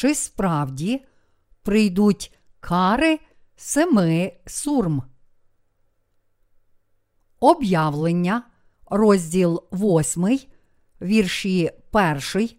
[0.00, 1.04] чи справді
[1.62, 3.18] прийдуть кари
[3.56, 5.02] семи сурм.
[7.40, 8.42] Об'явлення,
[8.90, 10.38] розділ 8,
[11.02, 12.50] вірші 1,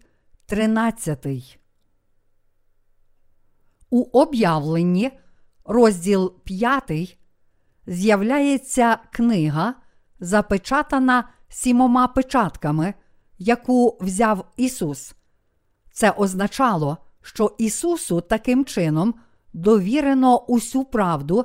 [0.46, 1.58] 13.
[3.90, 5.10] У об'явленні,
[5.64, 7.18] розділ 5,
[7.86, 9.74] з'являється книга,
[10.20, 12.94] запечатана сімома печатками,
[13.38, 15.14] яку взяв Ісус.
[15.92, 19.14] Це означало, що Ісусу таким чином
[19.52, 21.44] довірено усю правду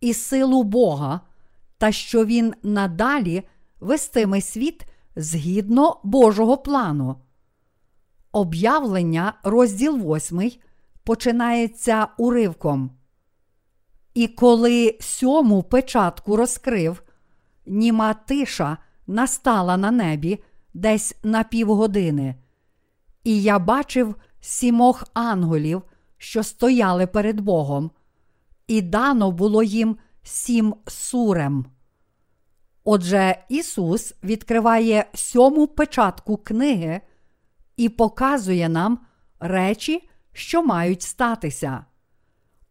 [0.00, 1.20] і силу Бога,
[1.78, 3.42] та що Він надалі
[3.80, 7.16] вестиме світ згідно Божого плану.
[8.32, 10.52] Об'явлення, розділ 8,
[11.04, 12.90] починається уривком.
[14.14, 17.02] І коли сьому печатку розкрив,
[17.66, 22.34] німа тиша настала на небі десь на півгодини.
[23.24, 24.14] І я бачив
[24.46, 25.82] сімох ангелів,
[26.18, 27.90] що стояли перед Богом,
[28.66, 31.66] і дано було їм сім сурем.
[32.84, 37.00] Отже, Ісус відкриває сьому печатку книги
[37.76, 38.98] і показує нам
[39.40, 41.84] речі, що мають статися.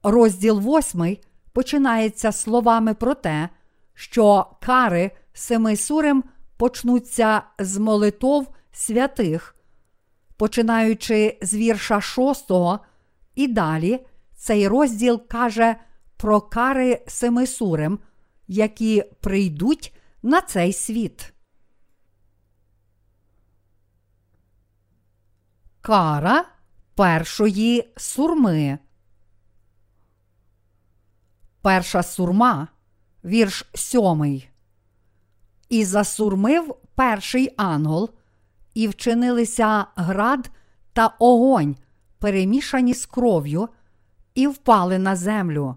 [0.04, 3.50] Розділ восьмий починається словами про те,
[3.94, 6.24] що кари семи сурем
[6.58, 9.55] почнуться з молитов святих,
[10.38, 12.80] починаючи з вірша шостого,
[13.36, 14.06] і далі
[14.36, 15.76] цей розділ каже
[16.18, 18.00] про кари семи сурем,
[18.48, 21.34] які прийдуть на цей світ.
[25.82, 26.46] Кара
[26.96, 28.80] першої сурми.
[31.62, 32.68] Перша сурма,
[33.24, 34.50] вірш сьомий.
[35.70, 38.10] І засурмив перший ангел,
[38.76, 40.52] і вчинилися град
[40.94, 41.76] та огонь,
[42.20, 43.70] перемішані з кров'ю,
[44.36, 45.76] і впали на землю,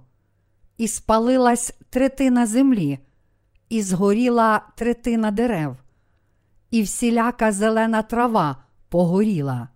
[0.77, 2.99] і спалилась третина землі,
[3.69, 5.77] і згоріла третина дерев,
[6.71, 8.57] і всіляка зелена трава
[8.89, 9.69] погоріла.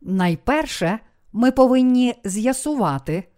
[0.00, 0.98] Найперше
[1.32, 3.28] ми повинні з'ясувати,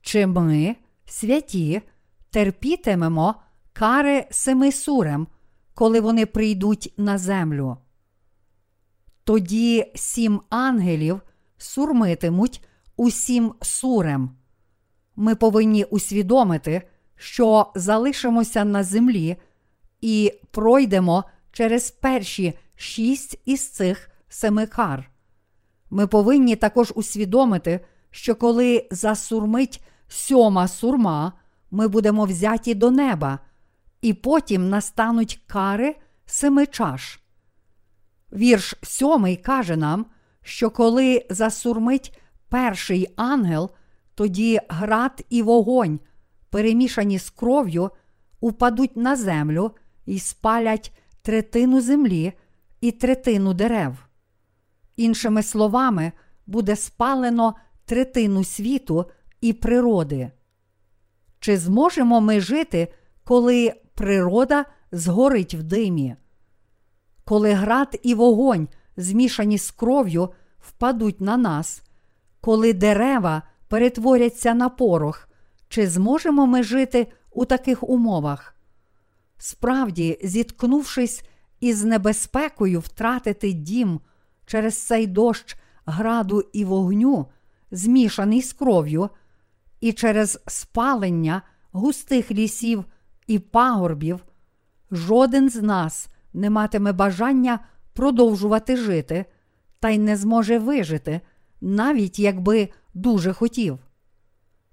[0.00, 1.82] чи ми, святі,
[2.30, 3.34] терпітимемо
[3.72, 5.26] кари семи сурем,
[5.74, 7.76] коли вони прийдуть на землю.
[9.24, 11.20] Тоді сім ангелів
[11.58, 12.64] сурмитимуть
[12.96, 14.30] усім сурем.
[15.16, 16.82] Ми повинні усвідомити,
[17.16, 19.36] що залишимося на землі
[20.00, 25.10] і пройдемо через перші шість із цих семи кар.
[25.90, 27.80] Ми повинні також усвідомити,
[28.10, 31.32] що коли засурмить сьома сурма,
[31.70, 33.38] ми будемо взяті до неба,
[34.02, 35.96] і потім настануть кари
[36.26, 37.20] семи чаш.
[38.32, 40.06] Вірш сьомий каже нам,
[40.42, 43.70] що коли засурмить перший ангел,
[44.14, 46.00] тоді град і вогонь,
[46.50, 47.90] перемішані з кров'ю,
[48.40, 49.70] упадуть на землю
[50.06, 52.32] і спалять третину землі
[52.80, 54.06] і третину дерев.
[54.96, 56.12] Іншими словами,
[56.46, 60.30] буде спалено третину світу і природи.
[61.40, 62.88] Чи зможемо ми жити,
[63.24, 66.16] коли природа згорить в димі?
[67.24, 70.28] Коли град і вогонь, змішані з кров'ю,
[70.58, 71.82] впадуть на нас,
[72.40, 75.28] коли дерева перетворяться на порох,
[75.68, 78.56] чи зможемо ми жити у таких умовах?
[79.38, 81.22] Справді, зіткнувшись
[81.60, 84.00] із небезпекою втратити дім
[84.46, 85.56] через цей дощ
[85.86, 87.26] граду і вогню,
[87.70, 89.10] змішаний з кров'ю,
[89.80, 92.84] і через спалення густих лісів
[93.30, 94.24] і пагорбів,
[94.90, 97.58] жоден з нас не матиме бажання
[97.92, 99.24] продовжувати жити
[99.80, 101.20] та й не зможе вижити,
[101.60, 103.78] навіть якби дуже хотів.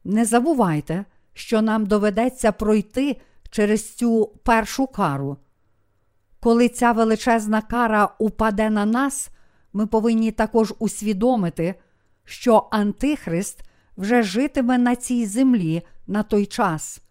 [0.04, 5.38] Не забувайте, що нам доведеться пройти через цю першу кару.
[6.40, 9.30] Коли ця величезна кара упаде на нас,
[9.74, 11.76] ми повинні також усвідомити,
[12.24, 13.64] що Антихрист
[13.98, 17.02] вже житиме на цій землі на той час.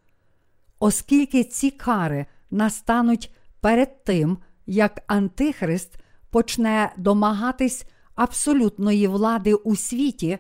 [0.79, 5.95] Оскільки ці кари настануть перед тим, як Антихрист
[6.31, 7.85] почне домагатись
[8.15, 10.39] абсолютної влади у світі,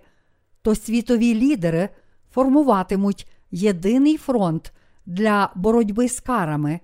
[0.62, 1.88] то світові лідери
[2.30, 4.72] формуватимуть єдиний фронт
[5.06, 6.80] для боротьби з карами,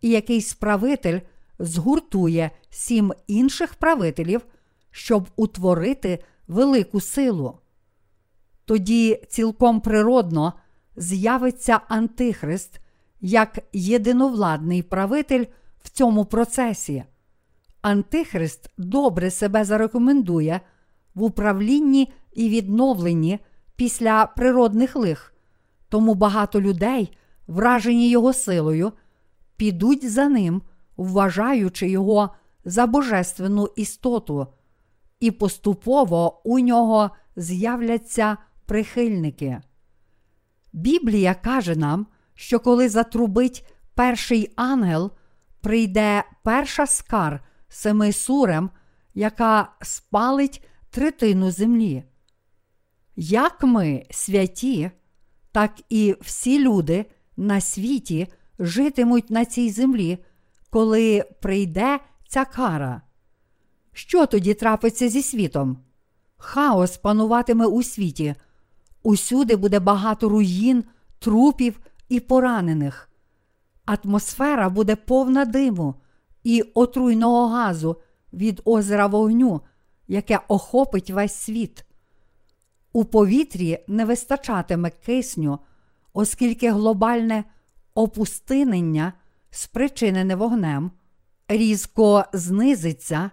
[0.00, 1.20] і якийсь правитель
[1.58, 4.46] згуртує сім інших правителів,
[4.90, 7.58] щоб утворити велику силу.
[8.64, 10.52] Тоді цілком природно
[10.96, 12.80] з'явиться Антихрист
[13.20, 15.44] як єдиновладний правитель
[15.82, 17.04] в цьому процесі.
[17.82, 20.60] Антихрист добре себе зарекомендує,
[21.14, 23.38] в управлінні і відновленні
[23.76, 25.34] після природних лих,
[25.88, 28.92] тому багато людей, вражені його силою,
[29.56, 30.62] підуть за ним,
[30.96, 32.30] вважаючи його
[32.64, 34.46] за божественну істоту,
[35.20, 38.36] і поступово у нього з'являться
[38.66, 39.60] прихильники.
[40.72, 42.06] Біблія каже нам,
[42.40, 43.64] що коли затрубить
[43.94, 45.10] перший ангел,
[45.60, 48.70] прийде перша скар семи сурем,
[49.14, 52.04] яка спалить третину землі.
[53.16, 54.90] Як ми, святі,
[55.52, 57.06] так і всі люди
[57.36, 58.28] на світі
[58.58, 60.18] житимуть на цій землі,
[60.70, 63.02] коли прийде ця кара.
[63.92, 65.78] Що тоді трапиться зі світом?
[66.36, 68.34] Хаос пануватиме у світі,
[69.02, 70.84] усюди буде багато руїн,
[71.18, 73.10] трупів і поранених.
[73.84, 75.94] Атмосфера буде повна диму
[76.44, 77.96] і отруйного газу
[78.32, 79.60] від озера вогню,
[80.08, 81.84] яке охопить весь світ.
[82.92, 85.58] У повітрі не вистачатиме кисню,
[86.12, 87.44] оскільки глобальне
[87.94, 89.12] опустинення,
[89.50, 90.90] спричинене вогнем,
[91.48, 93.30] різко знизиться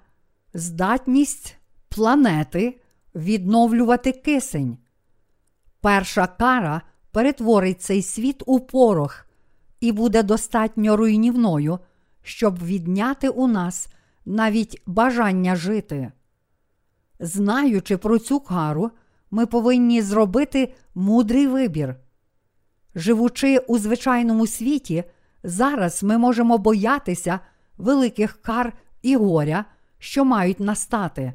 [0.54, 1.58] здатність
[1.90, 2.82] планети
[3.16, 4.78] відновлювати кисень.
[5.82, 6.82] Перша кара
[7.18, 9.26] перетворить цей світ у порох
[9.80, 11.80] і буде достатньо руйнівною,
[12.22, 13.88] щоб відняти у нас
[14.26, 16.12] навіть бажання жити.
[17.20, 18.92] Знаючи про цю кару,
[19.32, 21.96] ми повинні зробити мудрий вибір.
[22.96, 25.04] Живучи у звичайному світі,
[25.44, 27.40] зараз ми можемо боятися
[27.78, 29.66] великих кар і горя,
[29.98, 31.34] що мають настати.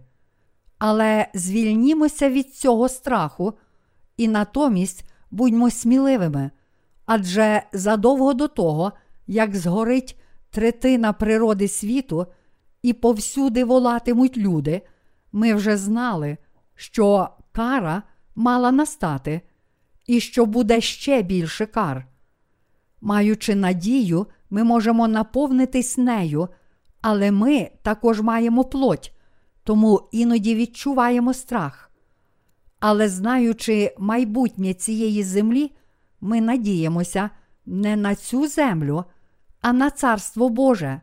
[0.79, 3.55] Але звільнімося від цього страху
[4.17, 6.51] і натомість будьмо сміливими,
[7.07, 8.93] адже задовго до того,
[9.27, 10.21] як згорить
[10.51, 12.27] третина природи світу,
[12.83, 14.83] і повсюди волатимуть люди,
[15.33, 16.37] ми вже знали,
[16.75, 18.03] що кара
[18.35, 19.41] мала настати,
[20.07, 22.07] і що буде ще більше кар.
[23.01, 26.49] Маючи надію, ми можемо наповнитись нею,
[27.01, 29.13] але ми також маємо плоть,
[29.65, 31.92] тому іноді відчуваємо страх.
[32.83, 35.73] Але знаючи майбутнє цієї землі,
[36.21, 37.31] ми надіємося
[37.67, 39.05] не на цю землю,
[39.61, 41.01] а на Царство Боже.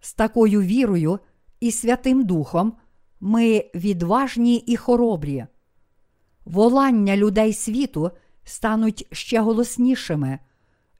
[0.00, 1.18] З такою вірою
[1.60, 2.72] і Святим Духом
[3.20, 5.46] ми відважні і хоробрі.
[6.44, 8.10] Волання людей світу
[8.44, 10.38] стануть ще голоснішими,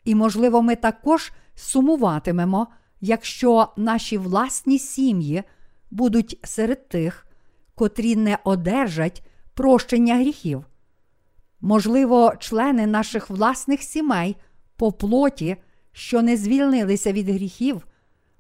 [0.05, 2.67] і, можливо, ми також сумуватимемо,
[3.01, 5.43] якщо наші власні сім'ї
[5.91, 7.27] будуть серед тих,
[7.75, 9.23] котрі не одержать
[9.55, 10.65] прощення гріхів.
[11.61, 14.37] Можливо, члени наших власних сімей
[14.77, 15.57] по плоті,
[15.93, 17.87] що не звільнилися від гріхів,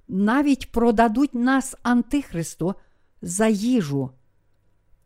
[0.09, 2.75] навіть продадуть нас Антихристу
[3.23, 4.11] за їжу.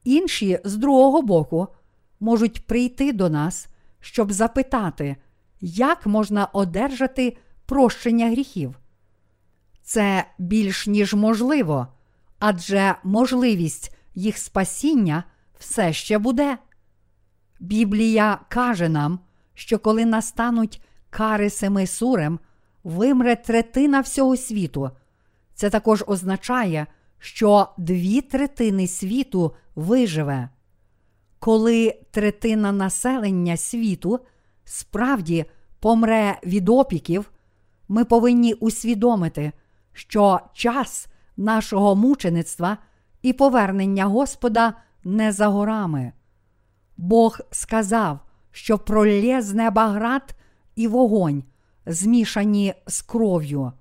[0.04, 1.68] Інші, з другого боку,
[2.20, 3.68] можуть прийти до нас,
[4.00, 5.16] щоб запитати,
[5.60, 7.36] як можна одержати
[7.66, 8.78] прощення гріхів.
[9.82, 11.86] Це більш ніж можливо,
[12.38, 15.24] адже можливість їх спасіння
[15.64, 16.58] все ще буде.
[17.60, 19.18] Біблія каже нам,
[19.54, 22.38] що коли настануть кари семи сурем,
[22.84, 24.90] вимре третина всього світу.
[25.54, 26.86] Це також означає,
[27.18, 30.48] що дві третини світу виживе.
[31.38, 34.20] Коли третина населення світу
[34.64, 35.44] справді
[35.80, 37.30] помре від опіків,
[37.88, 39.52] ми повинні усвідомити,
[39.92, 41.06] що час
[41.36, 42.78] нашого мучеництва
[43.22, 46.12] і повернення Господа не за горами.
[46.96, 48.18] Бог сказав,
[48.50, 50.34] що пролє з неба град
[50.76, 51.44] і вогонь,
[51.86, 53.72] змішані з кров'ю.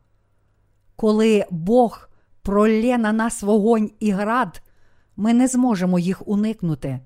[0.95, 2.09] Коли Бог
[2.41, 4.61] пролє на нас вогонь і град,
[5.15, 6.99] ми не зможемо їх уникнути.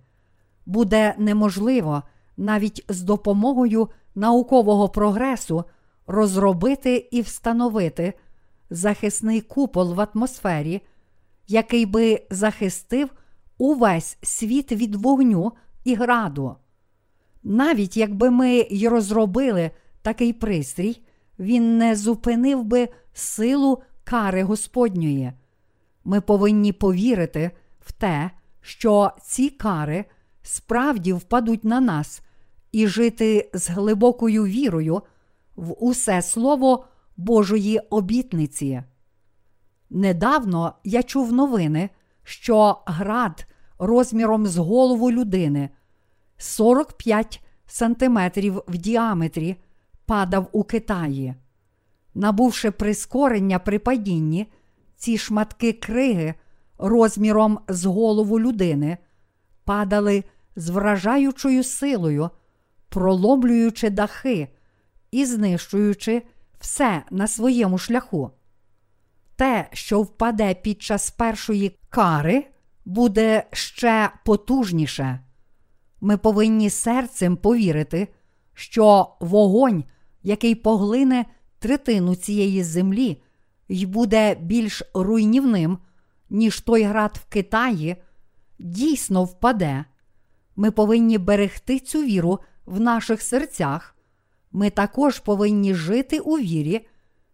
[0.65, 2.03] Буде неможливо
[2.37, 5.63] навіть з допомогою наукового прогресу
[6.07, 8.13] розробити і встановити
[8.69, 10.81] захисний купол в атмосфері,
[11.47, 13.09] який би захистив
[13.57, 15.51] увесь світ від вогню
[15.83, 16.55] і граду.
[17.43, 19.71] Навіть якби ми й розробили
[20.01, 21.01] такий пристрій,
[21.39, 25.31] він не зупинив би силу кари Господньої.
[26.03, 30.05] Ми повинні повірити в те, що ці кари
[30.41, 32.21] справді впадуть на нас
[32.71, 35.01] і жити з глибокою вірою
[35.55, 36.85] в усе слово
[37.17, 38.83] Божої обітниці.
[39.89, 41.89] Недавно я чув новини,
[42.23, 43.46] що град
[43.79, 45.69] розміром з голову людини
[46.37, 49.55] 45 сантиметрів в діаметрі
[50.05, 51.35] падав у Китаї.
[52.13, 54.51] Набувши прискорення при падінні,
[54.95, 56.33] ці шматки криги
[56.77, 58.97] розміром з голову людини
[59.63, 60.23] падали
[60.55, 62.29] з вражаючою силою,
[62.89, 64.47] проломлюючи дахи
[65.11, 66.23] і знищуючи
[66.59, 68.31] все на своєму шляху.
[69.35, 72.45] Те, що впаде під час першої кари,
[72.87, 75.19] буде ще потужніше.
[76.01, 78.07] Ми повинні серцем повірити,
[78.53, 79.83] що вогонь,
[80.23, 81.25] який поглине
[81.59, 83.21] третину цієї землі,
[83.69, 85.77] й буде більш руйнівним,
[86.29, 87.95] ніж той град в Китаї,
[88.59, 89.85] дійсно впаде.
[90.55, 93.95] Ми повинні берегти цю віру в наших серцях.
[94.51, 96.87] Ми також повинні жити у вірі,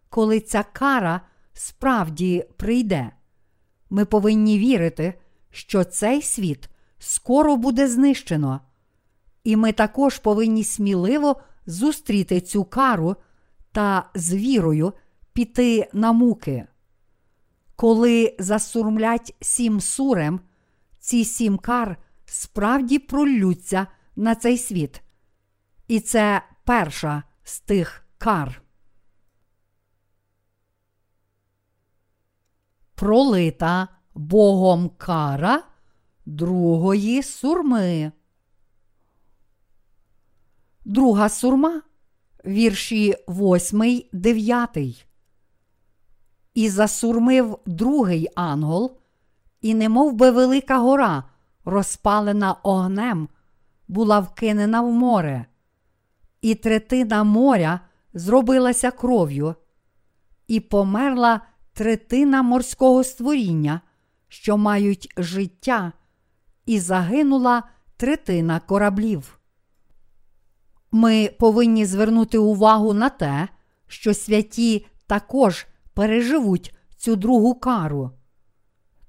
[0.10, 1.22] коли ця кара
[1.54, 3.12] справді прийде.
[3.90, 5.14] Ми повинні вірити,
[5.54, 6.70] що цей світ
[7.00, 8.62] скоро буде знищено,
[9.44, 13.16] і ми також повинні сміливо зустріти цю кару
[13.72, 14.94] та з вірою
[15.34, 16.68] піти на муки.
[17.76, 20.40] Коли засурмлять сім сурем,
[21.00, 25.02] ці сім кар справді пролються на цей світ.
[25.88, 28.62] І це перша з тих кар.
[32.96, 35.64] Пролита Богом кара
[36.26, 38.12] другої сурми.
[40.86, 41.82] Друга сурма,
[42.46, 45.06] вірші 8, 9.
[46.54, 48.98] І засурмив другий ангел,
[49.62, 51.24] і немов би велика гора,
[51.66, 53.30] розпалена огнем,
[53.88, 55.46] була вкинена в море,
[56.42, 57.80] і третина моря
[58.14, 59.56] зробилася кров'ю,
[60.48, 61.42] і померла
[61.74, 63.82] третина морського створіння,
[64.34, 65.92] що мають життя,
[66.66, 67.64] і загинула
[67.98, 69.40] третина кораблів.
[70.92, 73.48] Ми повинні звернути увагу на те,
[73.88, 78.12] що святі також переживуть цю другу кару.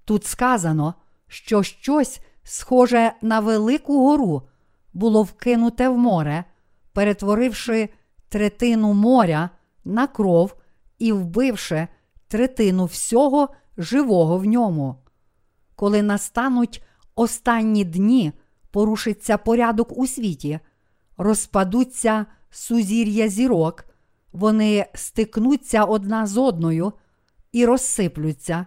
[0.04, 0.94] Тут сказано,
[1.26, 4.42] що щось схоже на велику гору
[4.92, 6.44] було вкинуте в море,
[6.92, 7.88] перетворивши
[8.28, 9.50] третину моря
[9.84, 10.54] на кров
[10.98, 11.88] і вбивши
[12.28, 15.03] третину всього живого в ньому.
[15.84, 16.82] Коли настануть
[17.14, 18.32] останні дні,
[18.70, 20.58] порушиться порядок у світі,
[21.16, 23.84] розпадуться сузір'я зірок,
[24.32, 26.92] вони стикнуться одна з одною
[27.52, 28.66] і розсиплються,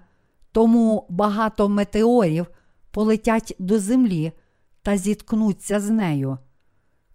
[0.51, 2.47] тому багато метеорів
[2.91, 4.31] полетять до землі
[4.81, 6.37] та зіткнуться з нею.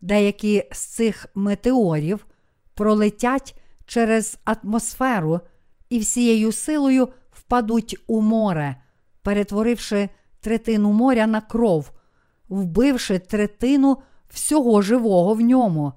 [0.00, 2.26] Деякі з цих метеорів
[2.74, 5.40] пролетять через атмосферу
[5.88, 8.81] і всією силою впадуть у море,
[9.22, 10.08] перетворивши
[10.40, 11.92] третину моря на кров,
[12.48, 13.98] вбивши третину
[14.28, 15.92] всього живого в ньому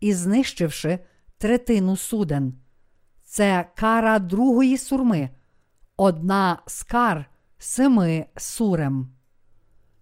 [0.00, 0.98] і знищивши
[1.38, 2.54] третину суден.
[3.24, 5.30] Це кара другої сурми,
[5.96, 9.08] одна з кар семи сурем.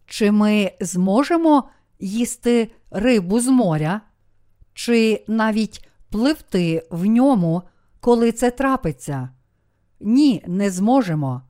[0.07, 1.69] Чи ми зможемо
[2.01, 4.01] їсти рибу з моря,
[4.75, 7.63] чи навіть пливти в ньому,
[8.01, 9.29] коли це трапиться?
[10.01, 11.43] Ні, не зможемо.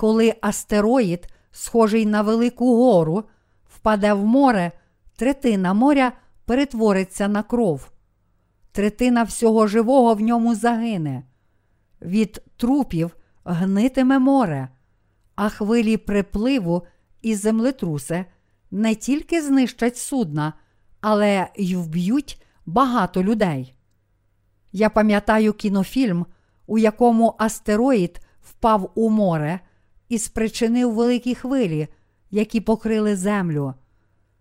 [0.00, 3.24] Коли астероїд, схожий на велику гору,
[3.64, 4.72] впаде в море,
[5.16, 6.12] третина моря
[6.44, 7.90] перетвориться на кров.
[8.72, 11.22] Третина всього живого в ньому загине.
[12.02, 14.68] Від трупів гнитиме море,
[15.34, 16.86] а хвилі припливу
[17.22, 18.24] і землетруси
[18.70, 20.52] не тільки знищать судна,
[21.00, 23.74] але й вб'ють багато людей.
[24.72, 26.26] Я пам'ятаю кінофільм,
[26.66, 29.60] у якому астероїд впав у море
[30.10, 31.88] і спричинив великі хвилі,
[32.30, 33.74] які покрили землю.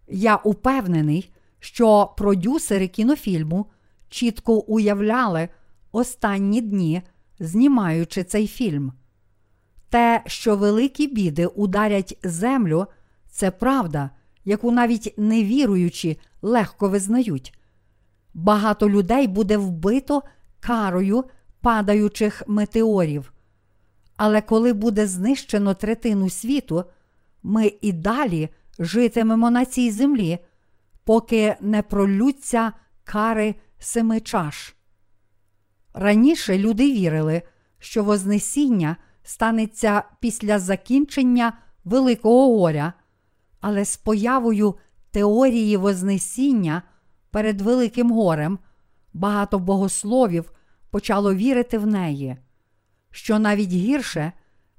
[0.07, 3.65] Я упевнений, що продюсери кінофільму
[4.09, 5.49] чітко уявляли
[5.91, 7.01] останні дні,
[7.39, 8.93] знімаючи цей фільм.
[9.89, 12.85] Те, що великі біди ударять землю,
[13.29, 14.09] це правда,
[14.45, 17.59] яку навіть невіруючі легко визнають.
[18.33, 20.23] Багато людей буде вбито
[20.59, 21.23] карою
[21.61, 23.33] падаючих метеорів.
[24.19, 26.83] Але коли буде знищено третину світу,
[27.43, 28.49] ми і далі
[28.79, 30.39] житимемо на цій землі,
[31.03, 32.73] поки не пролються
[33.03, 34.75] кари семи чаш.
[35.93, 37.41] Раніше люди вірили,
[37.77, 42.93] що Вознесіння станеться після закінчення Великого горя,
[43.61, 44.75] але з появою
[45.11, 46.81] теорії Вознесіння
[47.31, 48.59] перед Великим горем
[49.13, 50.51] багато богословів
[50.89, 52.37] почало вірити в неї.
[53.11, 54.31] Що навіть гірше,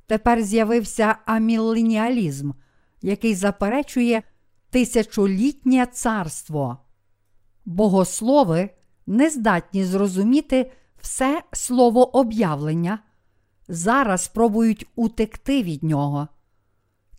[0.07, 2.51] тепер з'явився аміленіалізм,
[3.03, 4.23] який заперечує
[4.71, 6.79] тисячолітнє царство.
[7.65, 8.71] Богослови
[9.07, 12.99] не здатні зрозуміти все слово об'явлення,
[13.69, 16.29] зараз пробують утекти від нього.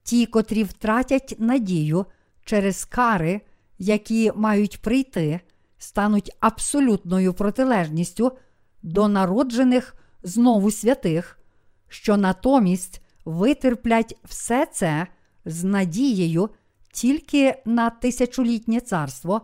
[0.04, 2.06] Ті, котрі втратять надію
[2.46, 3.42] через кари,
[3.78, 5.40] які мають прийти,
[5.78, 8.38] стануть абсолютною протилежністю
[8.84, 11.40] до народжених знову святих,
[11.88, 15.08] що натомість витерплять все це
[15.46, 16.50] з надією
[16.92, 19.42] тільки на тисячолітнє царство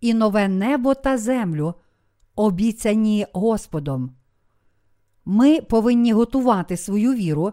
[0.00, 1.74] і нове небо та землю,
[2.36, 4.10] обіцяні Господом.
[5.24, 7.52] Ми повинні готувати свою віру,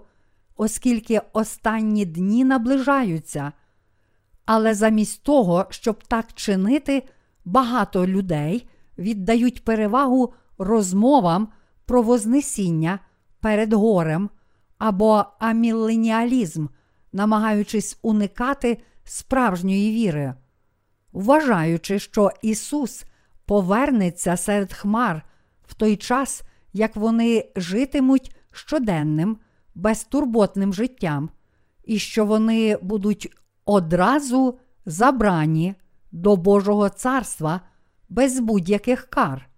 [0.55, 3.51] оскільки останні дні наближаються.
[4.45, 7.03] Але замість того, щоб так чинити,
[7.45, 11.47] багато людей віддають перевагу розмовам
[11.91, 12.99] про Вознесіння
[13.39, 14.29] перед горем
[14.77, 16.67] або аміленіалізм,
[17.13, 20.33] намагаючись уникати справжньої віри,
[21.11, 23.03] вважаючи, що Ісус
[23.45, 25.25] повернеться серед хмар
[25.67, 26.41] в той час,
[26.73, 29.37] як вони житимуть щоденним,
[29.75, 31.29] безтурботним життям,
[31.83, 35.75] і що вони будуть одразу забрані
[36.11, 37.61] до Божого царства
[38.09, 39.50] без будь-яких кар.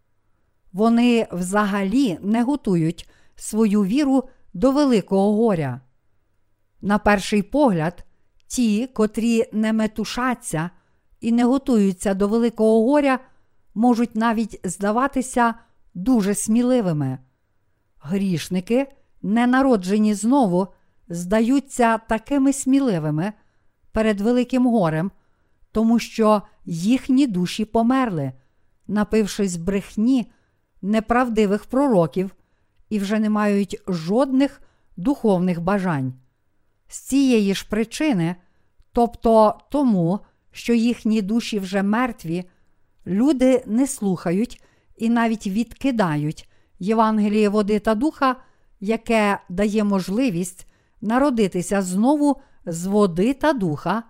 [0.74, 5.82] Вони взагалі не готують свою віру до Великого горя.
[6.82, 8.06] На перший погляд,
[8.48, 10.70] ті, котрі не метушаться
[11.22, 13.20] і не готуються до Великого горя,
[13.76, 15.54] можуть навіть здаватися
[15.94, 17.18] дуже сміливими.
[18.00, 18.88] Грішники,
[19.22, 20.68] не народжені знову,
[21.10, 23.34] здаються такими сміливими
[23.92, 25.12] перед Великим горем,
[25.72, 28.32] тому що їхні душі померли,
[28.88, 30.32] напившись брехні
[30.84, 32.36] неправдивих пророків
[32.90, 34.62] і вже не мають жодних
[34.98, 36.14] духовних бажань.
[36.88, 38.36] З цієї ж причини,
[38.92, 40.20] тобто тому,
[40.52, 42.44] що їхні душі вже мертві,
[43.08, 44.64] люди не слухають
[44.98, 48.36] і навіть відкидають Євангеліє води та духа,
[48.80, 50.68] яке дає можливість
[51.02, 54.04] народитися знову з води та духа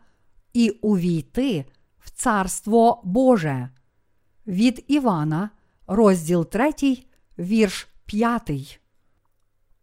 [0.54, 1.66] і увійти
[2.00, 3.70] в Царство Боже.
[4.48, 5.50] Від Івана,
[5.94, 6.72] розділ 3,
[7.40, 8.80] вірш 5.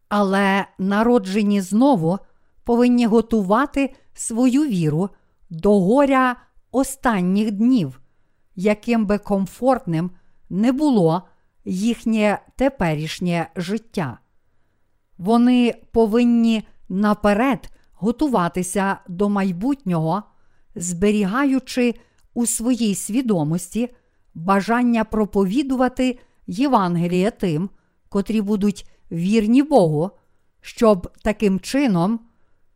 [0.08, 2.18] Але народжені знову
[2.64, 5.10] повинні готувати свою віру
[5.50, 6.36] до горя
[6.70, 8.00] останніх днів,
[8.56, 10.10] яким би комфортним
[10.50, 11.22] не було
[11.64, 14.18] їхнє теперішнє життя.
[15.18, 20.22] Вони повинні наперед готуватися до майбутнього,
[20.74, 21.94] зберігаючи
[22.34, 23.94] у своїй свідомості
[24.34, 27.70] бажання проповідувати Євангеліє тим,
[28.08, 30.10] котрі будуть вірні Богу,
[30.60, 32.20] щоб таким чином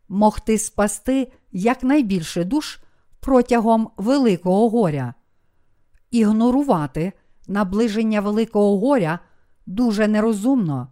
[0.09, 2.79] могти спасти якнайбільше душ
[3.19, 5.13] протягом Великого горя.
[6.11, 7.11] Ігнорувати
[7.47, 9.19] наближення Великого горя
[9.65, 10.87] дуже нерозумно.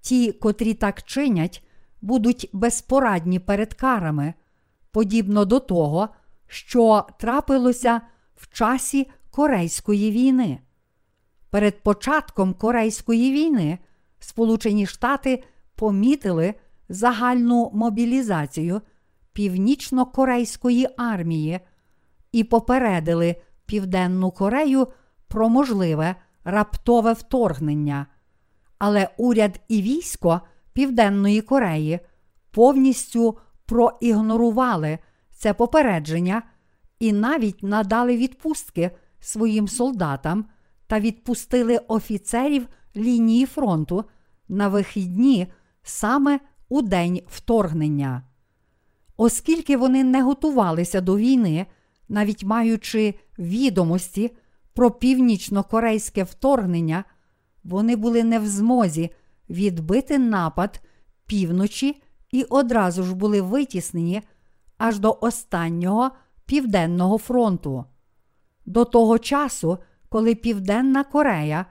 [0.00, 1.64] Ті, котрі так чинять,
[2.02, 4.34] будуть безпорадні перед карами,
[4.90, 6.08] подібно до того,
[6.46, 8.00] що трапилося
[8.36, 10.58] в часі Корейської війни.
[11.50, 13.78] Перед початком Корейської війни
[14.18, 15.42] Сполучені Штати
[15.74, 16.54] помітили
[16.88, 18.80] загальну мобілізацію
[19.32, 21.60] Північно-Корейської армії
[22.32, 24.88] і попередили Південну Корею
[25.28, 28.06] про можливе раптове вторгнення.
[28.78, 30.40] Але уряд і військо
[30.72, 32.00] Південної Кореї
[32.50, 34.98] повністю проігнорували
[35.30, 36.42] це попередження
[36.98, 38.90] і навіть надали відпустки
[39.24, 40.44] своїм солдатам
[40.86, 44.04] та відпустили офіцерів лінії фронту
[44.48, 45.46] на вихідні
[45.82, 48.22] саме у день вторгнення.
[49.16, 51.66] Оскільки вони не готувалися до війни,
[52.08, 54.30] навіть маючи відомості
[54.74, 57.04] про північно-корейське вторгнення,
[57.64, 59.10] вони були не в змозі
[59.50, 60.80] відбити напад
[61.26, 64.22] півночі і одразу ж були витіснені
[64.78, 66.10] аж до останнього
[66.46, 67.84] Південного фронту.
[68.66, 71.66] До того часу, коли Південна Корея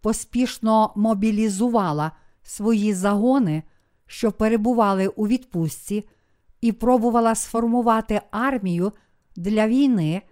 [0.00, 3.62] поспішно мобілізувала свої загони,
[4.06, 6.08] що перебували у відпустці,
[6.60, 8.92] і пробувала сформувати армію
[9.36, 10.22] для війни,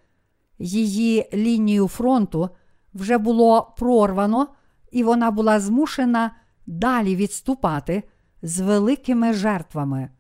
[0.59, 2.50] її лінію фронту
[2.94, 4.48] вже було прорвано,
[4.92, 6.31] і вона була змушена
[6.66, 8.02] далі відступати
[8.42, 10.11] з великими жертвами.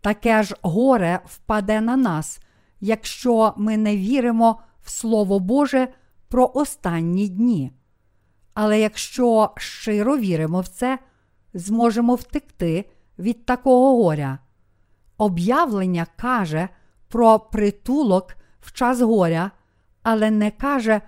[0.00, 2.40] Таке ж горе впаде на нас,
[2.80, 5.88] якщо ми не віримо в Слово Боже
[6.28, 7.72] про останні дні.
[8.54, 10.98] Але якщо щиро віримо в це,
[11.54, 14.38] зможемо втекти від такого горя.
[15.16, 16.68] Об'явлення каже
[17.08, 19.50] про притулок в час горя,
[20.02, 21.00] але не каже,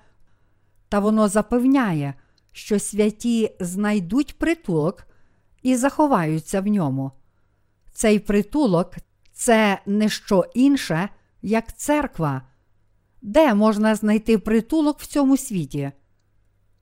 [0.89, 2.15] та воно запевняє,
[2.53, 5.07] що святі знайдуть притулок
[5.63, 7.13] і заховаються в ньому.
[7.93, 8.95] Цей притулок
[9.33, 11.09] це не що інше,
[11.43, 12.43] як церква,
[13.23, 15.93] де можна знайти притулок в цьому світі.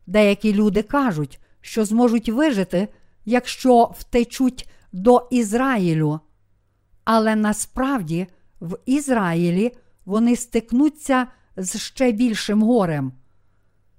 [0.06, 2.88] Деякі люди кажуть, що зможуть вижити,
[3.24, 6.20] якщо втечуть до Ізраїлю.
[7.04, 8.26] Але насправді
[8.60, 9.72] в Ізраїлі
[10.04, 11.26] вони стикнуться
[11.56, 13.12] з ще більшим горем.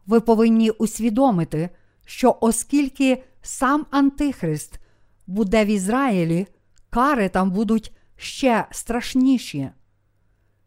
[0.06, 1.70] Ви повинні усвідомити,
[2.06, 4.80] що оскільки сам Антихрист
[5.28, 6.48] буде в Ізраїлі,
[6.90, 9.70] кари там будуть ще страшніші.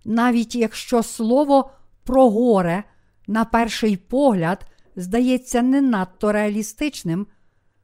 [0.04, 1.70] Навіть якщо слово
[2.04, 2.84] про горе
[3.26, 7.26] на перший погляд здається не надто реалістичним,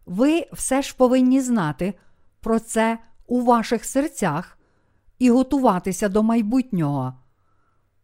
[0.06, 1.94] ви все ж повинні знати
[2.40, 4.58] про це у ваших серцях
[5.18, 7.14] і готуватися до майбутнього.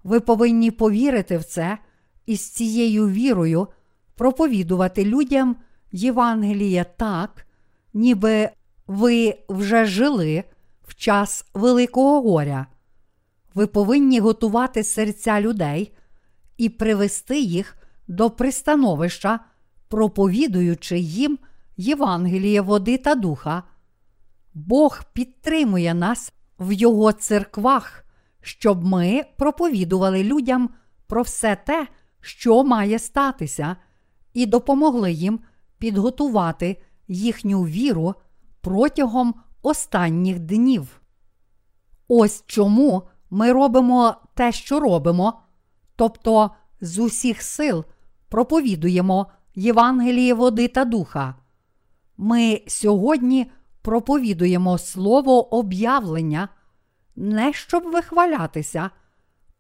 [0.05, 1.79] Ви повинні повірити в це
[2.27, 3.69] і з цією вірою
[4.15, 5.57] проповідувати людям
[5.93, 7.47] Євангелія так,
[7.95, 8.51] ніби
[8.87, 10.45] ви вже жили
[10.89, 12.67] в час Великого горя.
[13.57, 15.93] Ви повинні готувати серця людей
[16.57, 17.77] і привести їх
[18.09, 19.41] до пристановища,
[19.89, 21.39] проповідуючи їм
[21.77, 23.63] Євангеліє води та духа.
[24.55, 28.05] Бог підтримує нас в Його церквах,
[28.41, 30.71] щоб ми проповідували людям
[31.07, 31.87] про все те,
[32.21, 33.77] що має статися,
[34.35, 35.41] і допомогли їм
[35.79, 38.15] підготувати їхню віру
[38.61, 41.01] протягом останніх днів.
[42.09, 45.41] Ось чому ми робимо те, що робимо,
[45.97, 47.85] тобто з усіх сил
[48.29, 51.35] проповідуємо Євангеліє води та духа.
[52.17, 53.51] Ми сьогодні
[53.83, 56.49] проповідуємо слово об'явлення,
[57.17, 58.91] не щоб вихвалятися,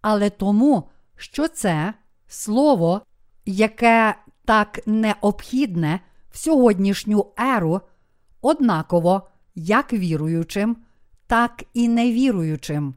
[0.00, 1.94] але тому, що це
[2.26, 3.02] слово,
[3.46, 6.00] яке так необхідне
[6.30, 7.80] в сьогоднішню еру,
[8.42, 10.76] однаково як віруючим,
[11.26, 12.94] так і невіруючим.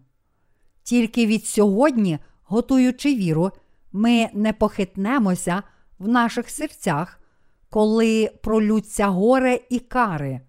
[0.90, 3.52] Тільки від сьогодні, готуючи віру,
[3.92, 5.64] ми не похитнемося
[6.00, 7.20] в наших серцях,
[7.70, 10.42] коли пролються горе і кари.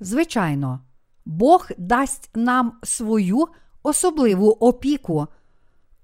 [0.00, 0.80] Звичайно,
[1.24, 3.48] Бог дасть нам свою
[3.82, 5.26] особливу опіку,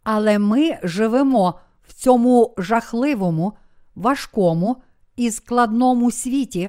[0.03, 3.53] але ми живемо в цьому жахливому,
[3.95, 4.77] важкому
[5.17, 6.69] і складному світі,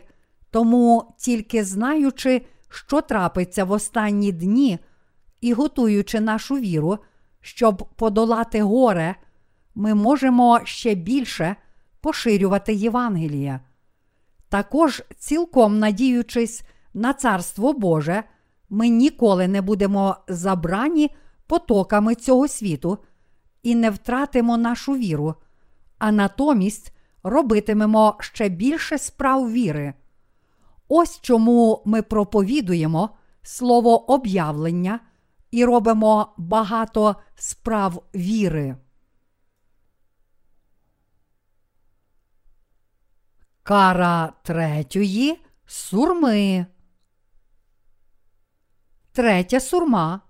[0.52, 4.80] тому тільки знаючи, що трапиться в останні дні,
[5.42, 6.98] і готуючи нашу віру,
[7.42, 9.16] щоб подолати горе,
[9.76, 11.56] ми можемо ще більше
[12.02, 13.60] поширювати Євангелія.
[14.50, 18.24] Також, цілком надіючись на Царство Боже,
[18.70, 21.16] ми ніколи не будемо забрані
[21.48, 22.98] потоками цього світу
[23.64, 25.36] і не втратимо нашу віру,
[25.98, 29.94] а натомість робитимемо ще більше справ віри.
[30.88, 33.10] Ось чому ми проповідуємо
[33.42, 35.00] слово об'явлення
[35.52, 38.76] і робимо багато справ віри.
[43.64, 46.66] Кара третьої сурми.
[49.12, 50.22] Третя сурма.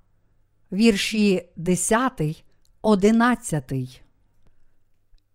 [0.71, 2.43] Вірші 10,
[2.81, 3.73] 11.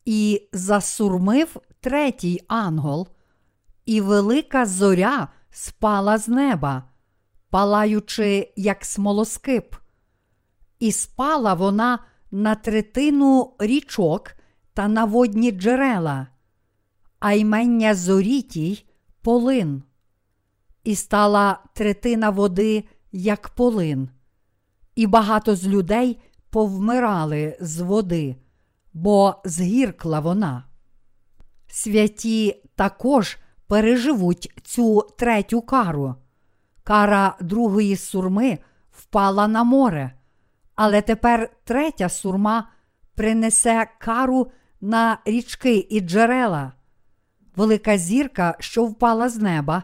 [0.04, 3.08] І засурмив третій ангел,
[3.86, 6.88] і велика зоря спала з неба,
[7.52, 9.74] палаючи, як смолоскип,
[10.78, 11.98] і спала вона
[12.30, 14.32] на третину річок
[14.74, 16.26] та на водні джерела,
[17.18, 18.86] а ймення зорітій
[19.22, 19.82] полин,
[20.84, 24.08] і стала третина води, як полин,
[24.94, 28.36] і багато з людей повмирали з води,
[28.92, 30.64] бо згіркла вона.
[31.66, 36.14] Святі також переживуть цю третю кару.
[36.84, 38.58] Кара другої сурми
[38.90, 40.12] впала на море,
[40.74, 42.68] але тепер третя сурма
[43.14, 46.72] принесе кару на річки і джерела.
[47.56, 49.82] Велика зірка, що впала з неба,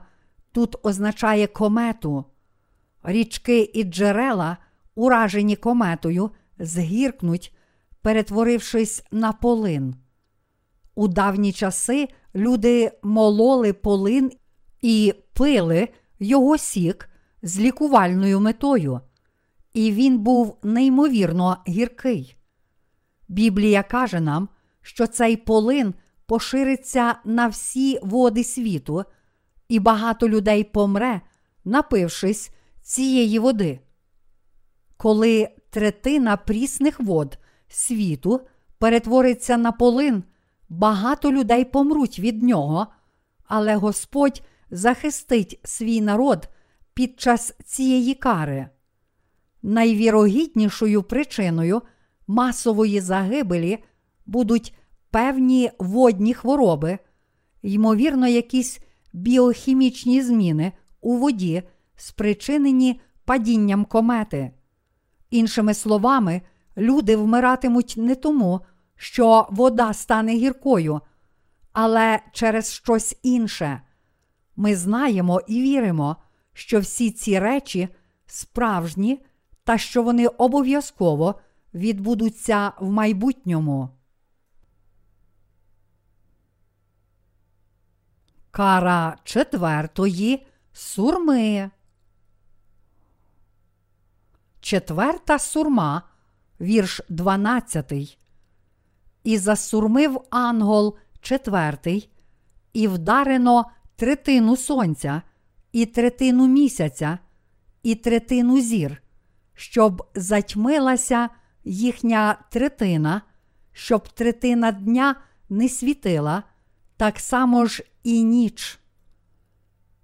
[0.52, 2.24] тут означає комету.
[3.02, 4.56] Річки і джерела,
[4.94, 7.56] уражені кометою, згіркнуть,
[8.02, 9.94] перетворившись на полин.
[10.94, 14.32] У давні часи люди мололи полин
[14.82, 15.88] і пили
[16.20, 17.09] його сік
[17.42, 19.00] з лікувальною метою,
[19.72, 22.37] і він був неймовірно гіркий.
[23.28, 24.48] Біблія каже нам,
[24.83, 25.94] що цей полин
[26.26, 29.04] пошириться на всі води світу,
[29.68, 31.20] і багато людей помре,
[31.64, 32.50] напившись
[32.83, 33.81] цієї води.
[34.96, 38.40] Коли третина прісних вод світу
[38.78, 40.22] перетвориться на полин,
[40.68, 42.87] багато людей помруть від нього,
[43.46, 46.48] але Господь захистить свій народ
[46.94, 48.68] під час цієї кари.
[49.62, 51.83] найвірогіднішою причиною
[52.26, 53.78] масової загибелі
[54.26, 54.74] будуть
[55.11, 56.98] певні водні хвороби,
[57.62, 58.81] ймовірно, якісь
[59.12, 61.62] біохімічні зміни у воді,
[61.96, 64.50] спричинені падінням комети.
[65.31, 66.42] Іншими словами,
[66.76, 68.61] люди вмиратимуть не тому,
[68.96, 71.00] що вода стане гіркою,
[71.72, 73.81] але через щось інше.
[74.60, 76.16] Ми знаємо і віримо,
[76.52, 77.88] що всі ці речі
[78.26, 79.24] справжні
[79.64, 81.40] та що вони обов'язково
[81.74, 83.88] відбудуться в майбутньому.
[88.50, 91.70] Кара четвертої сурми.
[94.60, 96.02] Четверта сурма,
[96.60, 98.18] вірш 12.
[99.24, 102.10] І засурмив ангел четвертий,
[102.72, 103.64] і вдарено
[103.98, 105.22] третину сонця,
[105.72, 107.18] і третину місяця,
[107.82, 109.02] і третину зір,
[109.54, 111.28] щоб затьмилася
[111.64, 113.22] їхня третина,
[113.72, 115.16] щоб третина дня
[115.48, 116.42] не світила,
[116.96, 118.78] так само ж і ніч.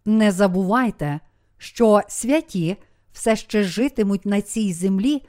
[0.04, 1.20] Не забувайте,
[1.58, 2.76] що святі
[3.12, 5.22] все ще житимуть на цій землі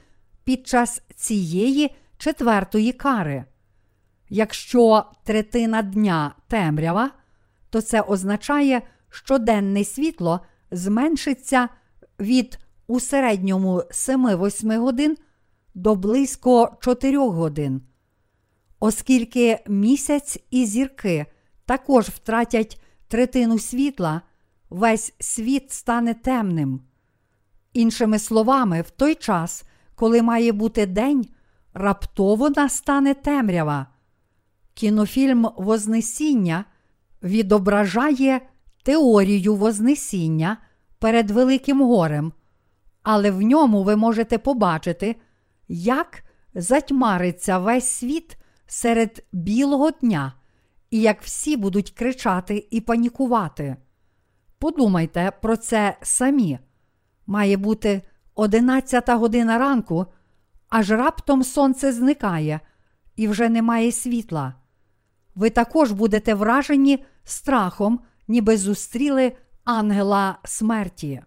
[0.44, 3.44] під час цієї четвертої кари.
[4.28, 7.10] Якщо третина дня темрява,
[7.76, 11.68] то це означає, що денне світло зменшиться
[12.20, 15.16] від у середньому 7-8 годин
[15.74, 17.82] до близько 4 годин.
[18.80, 21.26] Оскільки місяць і зірки
[21.66, 24.22] також втратять третину світла,
[24.70, 26.80] весь світ стане темним.
[27.72, 31.26] Іншими словами, в той час, коли має бути день,
[31.74, 33.86] раптово настане темрява.
[34.74, 36.64] Кінофільм Вознесіння
[37.22, 38.40] відображає
[38.82, 40.56] теорію Вознесіння
[40.98, 42.32] перед Великим горем,
[43.02, 45.16] але в ньому ви можете побачити,
[45.68, 46.22] як
[46.54, 50.32] затьмариться весь світ серед білого дня,
[50.90, 53.76] і як всі будуть кричати і панікувати.
[54.58, 56.58] Подумайте про це самі.
[57.26, 58.02] Має бути
[58.34, 60.06] одинадцята година ранку,
[60.68, 62.60] аж раптом сонце зникає
[63.16, 64.54] і вже немає світла.
[65.36, 69.32] Ви також будете вражені страхом, ніби зустріли
[69.64, 71.22] ангела смерті.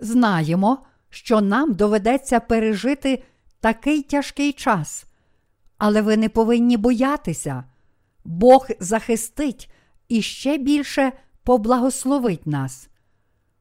[0.00, 0.78] Знаємо,
[1.10, 3.22] що нам доведеться пережити
[3.60, 5.06] такий тяжкий час,
[5.78, 7.64] але ви не повинні боятися.
[8.24, 9.72] Бог захистить
[10.08, 12.88] і ще більше поблагословить нас.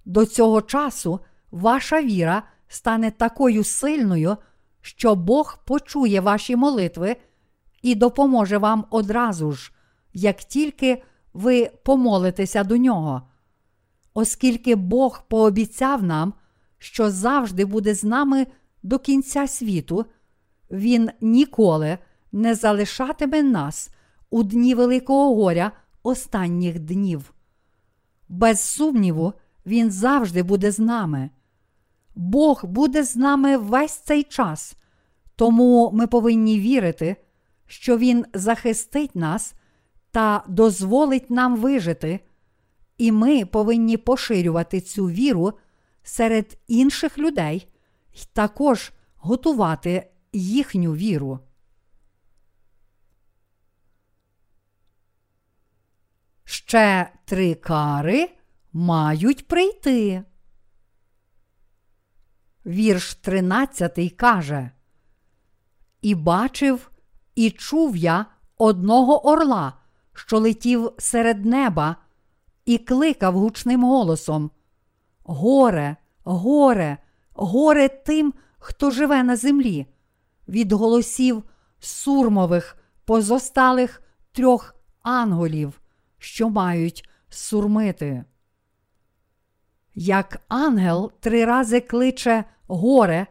[0.06, 1.20] До цього часу
[1.52, 4.38] ваша віра стане такою сильною,
[4.82, 7.16] що Бог почує ваші молитви
[7.86, 9.72] і допоможе вам одразу ж,
[10.14, 13.22] як тільки ви помолитеся до нього.
[14.14, 16.34] Оскільки Бог пообіцяв нам,
[16.78, 18.48] що завжди буде з нами
[18.84, 20.06] до кінця світу,
[20.72, 21.98] Він ніколи
[22.32, 23.90] не залишатиме нас
[24.30, 25.72] у дні Великого горя
[26.04, 27.34] останніх днів.
[28.30, 29.34] Без сумніву,
[29.66, 31.30] Він завжди буде з нами.
[32.16, 34.76] Бог буде з нами весь цей час,
[35.36, 37.16] тому ми повинні вірити,
[37.68, 39.54] що Він захистить нас
[40.12, 42.20] та дозволить нам вижити,
[42.98, 45.54] і ми повинні поширювати цю віру
[46.04, 47.68] серед інших людей
[48.14, 51.40] і також готувати їхню віру.
[56.44, 58.30] Ще три кари
[58.74, 60.24] мають прийти.
[62.66, 64.72] Вірш тринадцятий каже
[66.02, 66.92] І бачив,
[67.36, 68.26] і чув я
[68.58, 69.74] одного орла,
[70.14, 71.96] що летів серед неба,
[72.66, 74.52] і кликав гучним голосом:
[75.24, 76.98] Горе, горе,
[77.34, 79.86] горе тим, хто живе на землі,
[80.48, 81.44] від голосів
[81.80, 85.82] сурмових, позосталих трьох анголів,
[86.18, 88.24] що мають сурмити.
[89.96, 93.28] Як ангел три рази кличе горе,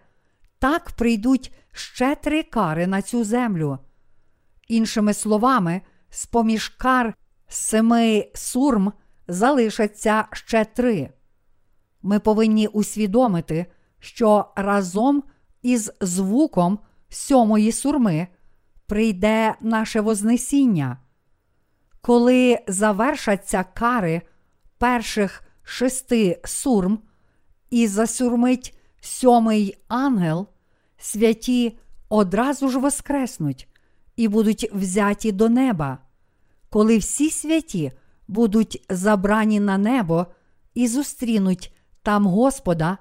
[0.59, 3.79] так прийдуть ще три кари на цю землю.
[4.68, 7.14] Іншими словами, з поміж кар
[7.48, 8.92] семи сурм
[9.29, 11.11] залишаться ще три.
[12.03, 13.66] Ми повинні усвідомити,
[13.98, 15.22] що разом
[15.62, 18.27] із звуком сьомої сурми
[18.87, 20.98] прийде наше Вознесіння.
[22.00, 24.22] Коли завершаться кари
[24.79, 26.98] перших шести сурм
[27.70, 30.46] і засурмить сьомий ангел,
[30.98, 33.68] святі одразу ж воскреснуть
[34.16, 35.98] і будуть взяті до неба.
[36.70, 37.92] Коли всі святі
[38.29, 40.27] будуть забрані на небо
[40.74, 42.98] і зустрінуть там Господа,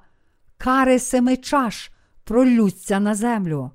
[0.57, 1.91] кари семи чаш
[2.23, 3.71] пролються на землю.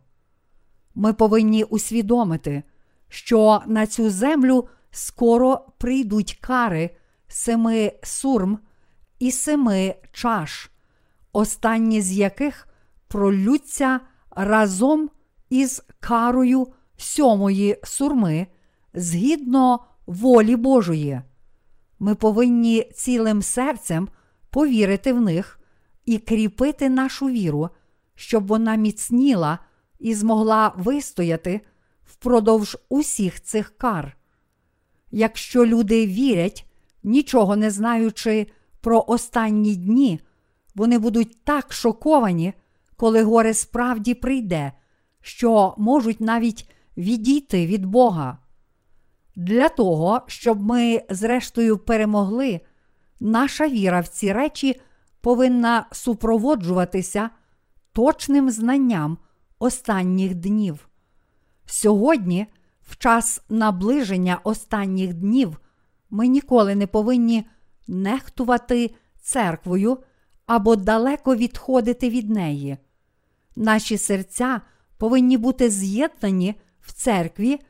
[0.94, 2.62] Ми повинні усвідомити,
[3.08, 6.90] що на цю землю скоро прийдуть кари
[7.28, 8.58] семи сурм
[9.18, 10.70] і семи чаш,
[11.32, 12.68] останні з яких
[13.08, 15.10] пролються разом
[15.50, 16.66] із карою
[16.98, 18.46] сьомої сурми
[18.94, 21.20] згідно волі Божої.
[21.98, 24.08] Ми повинні цілим серцем
[24.50, 25.60] повірити в них
[26.04, 27.68] і кріпити нашу віру,
[28.14, 29.58] щоб вона міцніла
[29.98, 31.60] і змогла вистояти
[32.04, 34.16] впродовж усіх цих кар.
[35.10, 36.66] Якщо люди вірять,
[37.02, 38.46] нічого не знаючи
[38.80, 40.20] про останні дні,
[40.74, 42.52] вони будуть так шоковані,
[42.96, 44.72] коли горе справді прийде,
[45.20, 48.38] що можуть навіть відійти від Бога.
[49.36, 52.60] Для того, щоб ми, зрештою, перемогли,
[53.20, 54.80] наша віра в ці речі
[55.20, 57.30] повинна супроводжуватися
[57.92, 59.18] точним знанням
[59.58, 60.88] останніх днів.
[61.66, 62.46] Сьогодні,
[62.82, 65.60] в час наближення останніх днів,
[66.10, 67.46] ми ніколи не повинні
[67.88, 69.98] нехтувати церквою
[70.46, 72.76] або далеко відходити від неї.
[73.56, 74.60] Наші серця
[74.96, 76.54] повинні бути з'єднані
[76.88, 77.60] в церкві,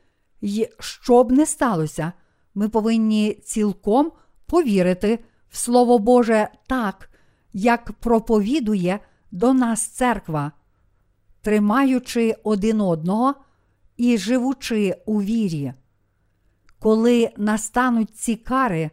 [0.41, 2.13] і що б не сталося,
[2.55, 4.11] ми повинні цілком
[4.45, 7.09] повірити в Слово Боже так,
[7.53, 8.99] як проповідує
[9.31, 10.51] до нас церква,
[11.41, 13.35] тримаючи один одного
[13.97, 15.73] і живучи у вірі.
[16.79, 18.89] Коли настануть ці кари,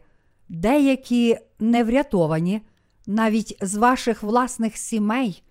[0.49, 2.61] деякі не врятовані,
[3.05, 5.43] навіть з ваших власних сімей,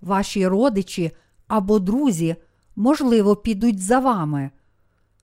[0.00, 1.10] ваші родичі
[1.46, 2.36] або друзі,
[2.76, 4.50] можливо, підуть за вами.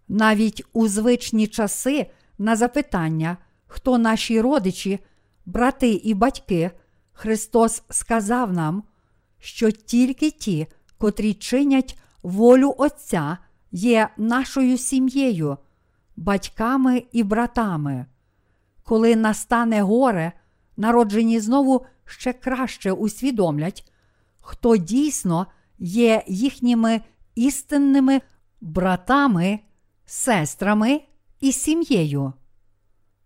[0.07, 2.05] Навіть у звичні часи
[2.37, 3.37] на запитання,
[3.67, 4.99] хто наші родичі,
[5.45, 6.71] брати і батьки,
[7.11, 8.83] Христос сказав нам,
[9.39, 13.37] що тільки ті, котрі чинять волю Отця,
[13.71, 15.57] є нашою сім'єю,
[16.15, 18.05] батьками і братами.
[18.83, 20.31] Коли настане горе,
[20.77, 23.91] народжені знову ще краще усвідомлять,
[24.41, 25.47] хто дійсно
[25.79, 27.01] є їхніми
[27.35, 28.21] істинними
[28.61, 29.59] братами,
[30.05, 31.01] сестрами
[31.39, 32.33] і сім'єю.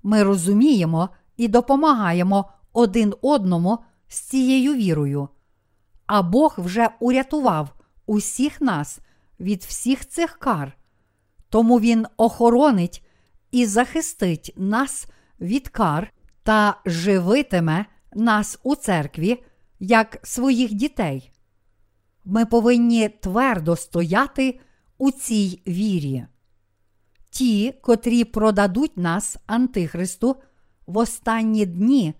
[0.03, 5.29] Ми розуміємо і допомагаємо один одному з цією вірою,
[6.05, 7.69] а Бог вже урятував
[8.05, 8.99] усіх нас
[9.39, 10.77] від всіх цих кар,
[11.49, 13.05] тому Він охоронить
[13.51, 15.07] і захистить нас
[15.39, 19.43] від кар та живитиме нас у церкві
[19.79, 21.31] як своїх дітей.
[22.29, 24.59] Ми повинні твердо стояти
[24.97, 26.25] у цій вірі.
[27.29, 30.35] Ті, котрі продадуть нас Антихристу
[30.87, 32.13] в останні дні,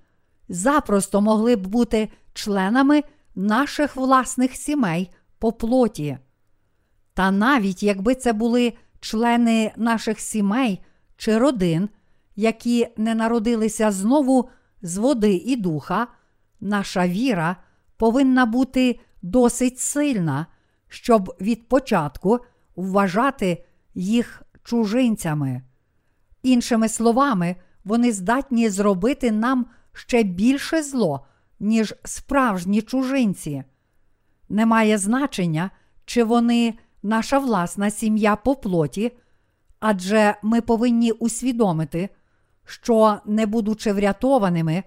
[0.49, 3.03] запросто могли б бути членами
[3.35, 6.17] наших власних сімей по плоті.
[7.13, 10.81] Та навіть якби це були члени наших сімей
[11.17, 11.89] чи родин,
[12.35, 14.49] які не народилися знову
[14.81, 16.07] з води і духа,
[16.59, 17.55] наша віра
[17.97, 20.45] повинна бути досить сильна,
[20.87, 22.39] щоб від початку
[22.75, 25.61] вважати їх чужинцями.
[26.43, 31.25] Іншими словами, вони здатні зробити нам ще більше зло,
[31.59, 33.63] ніж справжні чужинці.
[34.49, 35.71] Немає значення,
[36.05, 39.11] чи вони наша власна сім'я по плоті,
[39.79, 42.09] адже ми повинні усвідомити,
[42.65, 44.83] що, не будучи врятованими,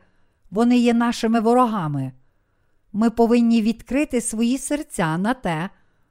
[0.51, 2.13] вони є нашими ворогами.
[2.93, 5.71] Ми повинні відкрити свої серця на те,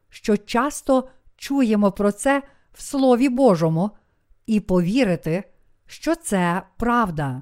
[0.10, 3.92] що часто чуємо про це в Слові Божому,
[4.46, 5.44] і повірити,
[5.86, 7.42] що це правда.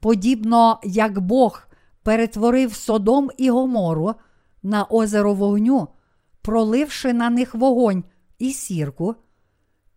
[0.00, 1.66] Подібно як Бог
[2.02, 4.14] перетворив Содом і Гомору
[4.62, 5.88] на озеро вогню,
[6.42, 8.04] проливши на них вогонь
[8.38, 9.14] і сірку,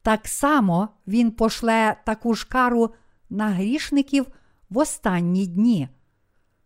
[0.01, 2.93] так само Він пошле таку ж кару
[3.29, 4.25] на грішників
[4.69, 5.89] в останні дні.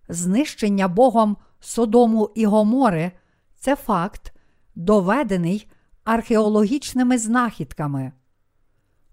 [0.09, 3.11] Знищення Богом Содому і Гомори
[3.55, 4.33] це факт,
[4.75, 5.67] доведений
[6.03, 8.11] археологічними знахідками.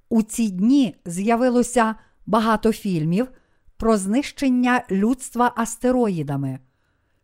[0.08, 1.94] У ці дні з'явилося
[2.26, 3.28] багато фільмів
[3.76, 6.58] про знищення людства астероїдами.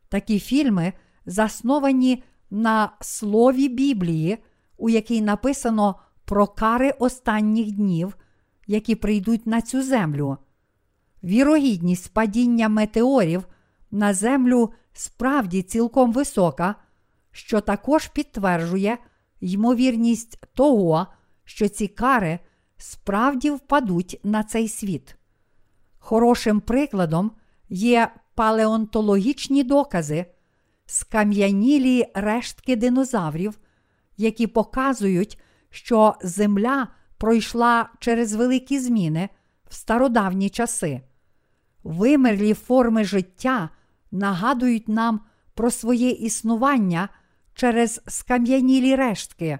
[0.08, 0.92] Такі фільми
[1.26, 4.38] засновані на слові Біблії,
[4.76, 8.16] у якій написано про кари останніх днів,
[8.66, 10.36] які прийдуть на цю землю.
[11.24, 13.46] Вірогідність падіння метеорів
[13.90, 16.74] на землю справді цілком висока,
[17.32, 18.98] що також підтверджує
[19.40, 21.06] ймовірність того,
[21.44, 22.38] що ці кари
[22.76, 25.16] справді впадуть на цей світ.
[25.98, 27.30] Хорошим прикладом
[27.68, 30.26] є палеонтологічні докази,
[30.86, 33.58] скам'янілі рештки динозаврів,
[34.16, 39.28] які показують, що Земля пройшла через великі зміни
[39.68, 41.00] в стародавні часи.
[41.84, 43.70] Вимерлі форми життя
[44.10, 45.20] нагадують нам
[45.54, 47.08] про своє існування
[47.54, 49.58] через скам'янілі рештки.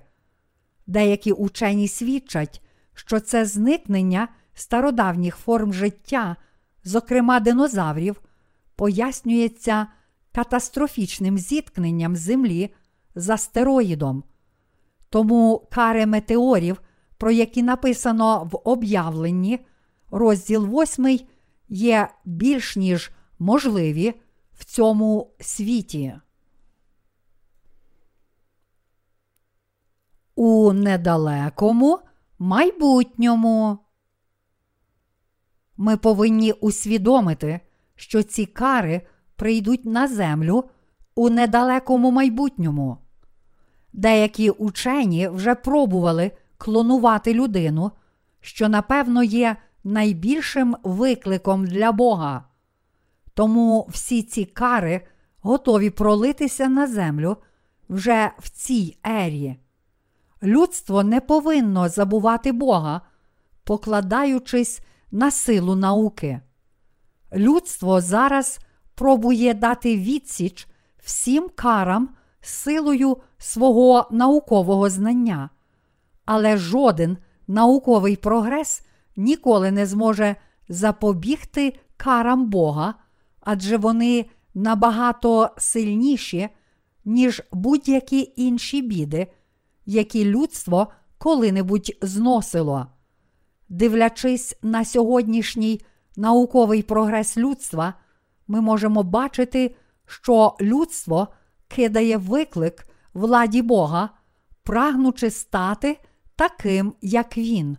[0.87, 2.63] Деякі учені свідчать,
[2.95, 6.37] що це зникнення стародавніх форм життя,
[6.85, 8.21] зокрема динозаврів,
[8.77, 9.87] пояснюється
[10.33, 12.75] катастрофічним зіткненням Землі
[13.15, 14.25] з астероїдом.
[15.11, 16.81] Тому кари метеорів,
[17.19, 19.61] про які написано в об'явленні,
[20.11, 21.21] розділ 8
[21.69, 24.15] є більш ніж можливі
[24.59, 26.15] в цьому світі.
[30.35, 31.99] У недалекому
[32.39, 33.79] майбутньому.
[35.77, 37.61] Ми повинні усвідомити,
[37.95, 39.03] що ці кари
[39.37, 40.65] прийдуть на землю
[41.15, 42.99] у недалекому майбутньому.
[43.93, 47.91] Деякі учені вже пробували клонувати людину,
[48.41, 52.45] що напевно є найбільшим викликом для Бога.
[53.37, 55.07] Тому всі ці кари
[55.41, 57.37] готові пролитися на землю
[57.89, 59.57] вже в цій ері.
[60.43, 63.01] Людство не повинно забувати Бога,
[63.65, 64.81] покладаючись
[65.11, 66.41] на силу науки.
[67.33, 68.59] Людство зараз
[68.95, 70.69] пробує дати відсіч
[70.99, 72.09] всім карам
[72.41, 75.51] силою свого наукового знання,
[76.25, 80.37] але жоден науковий прогрес ніколи не зможе
[80.69, 82.95] запобігти карам Бога,
[83.47, 86.49] адже вони набагато сильніші,
[87.05, 89.27] ніж будь-які інші біди,
[89.87, 90.89] які людство
[91.19, 92.87] коли-небудь зносило.
[93.69, 95.81] Дивлячись на сьогоднішній
[96.17, 97.95] науковий прогрес людства,
[98.49, 99.77] ми можемо бачити,
[100.07, 101.29] що людство
[101.69, 104.11] кидає виклик владі Бога,
[104.63, 105.99] прагнучи стати
[106.37, 107.77] таким, як він.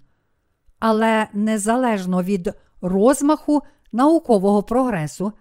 [0.80, 3.62] Але незалежно від розмаху
[3.92, 5.34] наукового прогресу,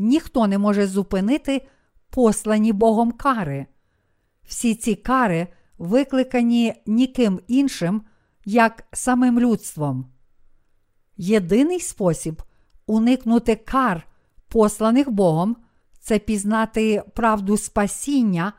[0.00, 1.66] ніхто не може зупинити
[2.10, 3.66] послані Богом кари.
[4.44, 5.46] Всі ці кари
[5.78, 8.02] викликані ніким іншим,
[8.44, 10.06] як самим людством.
[11.16, 12.42] Єдиний спосіб
[12.86, 14.06] уникнути кар,
[14.48, 15.56] посланих Богом,
[16.00, 18.52] це пізнати правду спасіння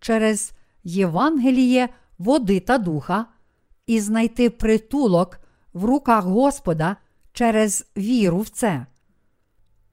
[0.00, 0.52] через
[0.84, 1.88] Євангеліє,
[2.18, 3.26] води та духа,
[3.86, 5.40] і знайти притулок
[5.72, 6.96] в руках Господа
[7.32, 8.86] через віру в це.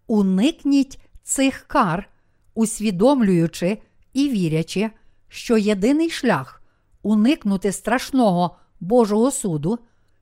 [0.08, 2.10] Уникніть цих кар,
[2.53, 3.82] усвідомлюючи
[4.14, 4.91] і вірячи,
[5.28, 6.64] що єдиний шлях
[7.01, 9.80] уникнути страшного Божого суду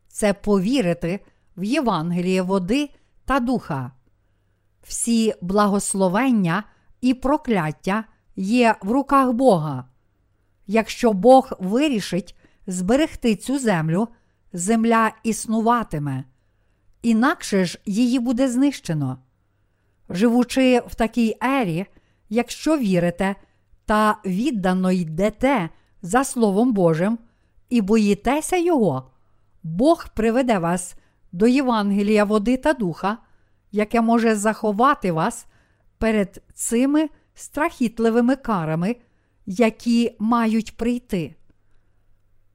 [0.08, 1.20] це повірити
[1.58, 2.90] в Євангеліє води
[3.26, 3.92] та духа.
[4.84, 6.64] Всі благословення
[7.02, 8.04] і прокляття
[8.36, 9.86] є в руках Бога.
[10.68, 12.36] Якщо Бог вирішить
[12.68, 14.08] зберегти цю землю,
[14.54, 16.24] земля існуватиме,
[17.02, 19.18] інакше ж її буде знищено.
[20.10, 21.86] Живучи в такій ері,
[22.30, 23.36] якщо вірите
[23.86, 25.70] та віддано йдете
[26.01, 27.20] за Словом Божим
[27.70, 29.12] і боїтеся Його,
[29.64, 30.95] Бог приведе вас
[31.32, 33.18] до Євангелія води та духа,
[33.72, 35.45] яке може заховати вас
[35.97, 38.95] перед цими страхітливими карами,
[39.45, 41.36] які мають прийти.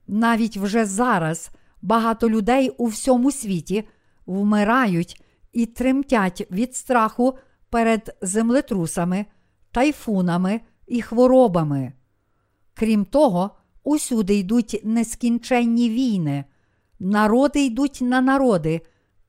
[0.07, 1.51] Навіть вже зараз
[1.83, 3.89] багато людей у всьому світі
[4.27, 5.23] вмирають
[5.53, 7.39] і тремтять від страху
[7.71, 9.27] перед землетрусами,
[9.71, 11.93] тайфунами і хворобами.
[12.75, 13.51] Крім того,
[13.85, 16.45] усюди йдуть нескінченні війни,
[17.01, 18.81] народи йдуть на народи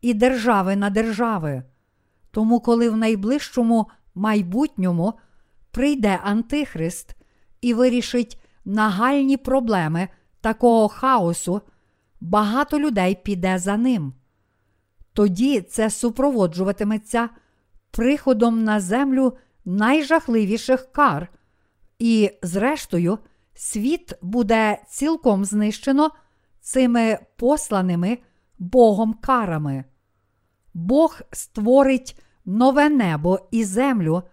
[0.01, 1.63] і держави на держави.
[2.31, 5.13] Тому, коли в найближчому майбутньому
[5.71, 7.15] прийде Антихрист
[7.61, 10.07] і вирішить нагальні проблеми
[10.41, 11.61] такого хаосу,
[12.21, 14.13] багато людей піде за ним.
[15.13, 17.29] Тоді це супроводжуватиметься
[17.91, 21.27] приходом на землю найжахливіших кар,
[21.99, 23.17] і, зрештою,
[23.53, 26.11] світ буде цілком знищено
[26.61, 28.17] цими посланими
[28.59, 29.83] Богом карами.
[30.73, 34.23] Бог створить нове небо і землю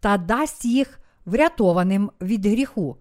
[0.00, 2.96] та дасть їх врятованим від гріху.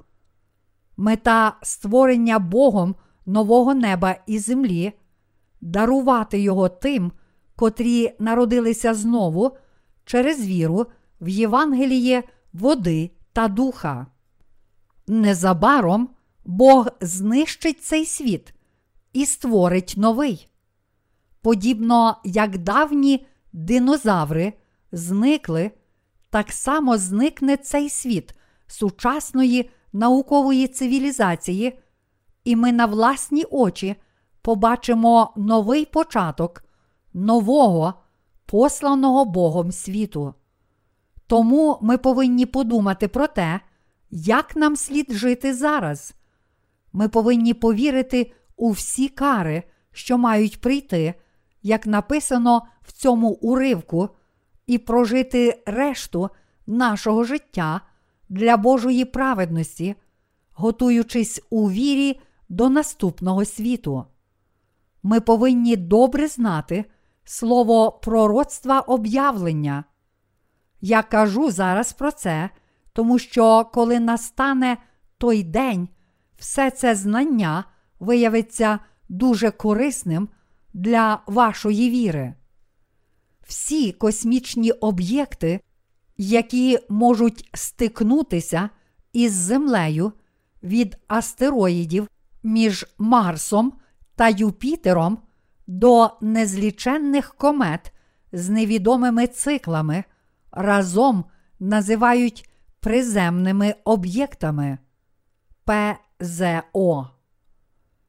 [0.97, 2.95] Мета створення Богом
[3.25, 4.93] нового неба і землі
[5.65, 7.11] дарувати його тим,
[7.55, 9.57] котрі народилися знову
[10.05, 10.85] через віру
[11.21, 14.07] в Євангеліє води та духа.
[15.07, 16.09] Незабаром
[16.45, 18.53] Бог знищить цей світ
[19.13, 20.49] і створить новий.
[21.41, 24.53] Подібно як давні динозаври
[24.91, 25.71] зникли,
[26.29, 28.33] так само зникне цей світ
[28.67, 31.79] сучасної наукової цивілізації,
[32.43, 33.95] і ми на власні очі
[34.45, 36.63] побачимо новий початок
[37.13, 37.93] нового,
[38.45, 40.33] посланого Богом світу.
[41.27, 43.59] Тому ми повинні подумати про те,
[44.11, 46.13] як нам слід жити зараз.
[46.93, 51.13] Ми повинні повірити у всі кари, що мають прийти,
[51.63, 54.09] як написано в цьому уривку,
[54.67, 56.29] і прожити решту
[56.67, 57.81] нашого життя
[58.29, 59.95] для Божої праведності,
[60.53, 62.19] готуючись у вірі
[62.49, 64.05] до наступного світу.
[65.07, 66.85] Ми повинні добре знати
[67.23, 69.83] слово пророцтва об'явлення.
[70.81, 72.49] Я кажу зараз про це,
[72.93, 74.77] тому що коли настане
[75.17, 75.89] той день,
[76.37, 77.63] все це знання
[77.99, 78.79] виявиться
[79.09, 80.29] дуже корисним
[80.73, 82.33] для вашої віри.
[83.47, 85.59] Всі космічні об'єкти,
[86.17, 88.69] які можуть стикнутися
[89.13, 90.11] із Землею
[90.63, 92.07] від астероїдів
[92.43, 93.73] між Марсом
[94.15, 95.17] та Юпітером
[95.67, 97.93] до незліченних комет
[98.31, 100.03] з невідомими циклами,
[100.51, 101.25] разом
[101.59, 102.49] називають
[102.79, 104.77] приземними об'єктами
[105.65, 107.09] ПЗО.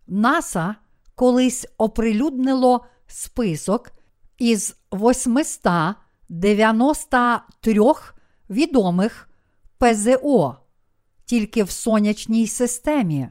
[0.07, 0.75] НАСА
[1.15, 3.93] колись оприлюднило список
[4.39, 7.81] із 893
[8.51, 9.29] відомих
[9.79, 10.57] ПЗО
[11.25, 13.29] тільки в сонячній системі.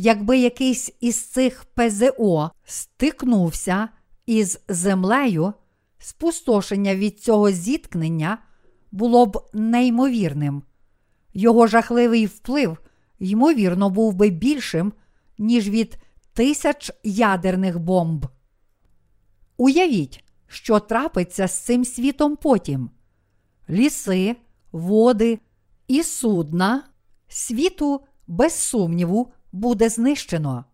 [0.00, 3.88] Якби якийсь із цих ПЗО стикнувся
[4.26, 5.52] із землею,
[5.98, 8.38] спустошення від цього зіткнення
[8.92, 10.62] було б неймовірним.
[11.34, 12.78] Його жахливий вплив,
[13.18, 14.92] ймовірно, був би більшим,
[15.38, 15.98] ніж від
[16.32, 18.26] тисяч ядерних бомб.
[19.56, 22.90] Уявіть, що трапиться з цим світом потім:
[23.70, 24.36] ліси,
[24.72, 25.38] води
[25.88, 26.84] і судна
[27.28, 30.64] світу, без сумніву, буде знищено.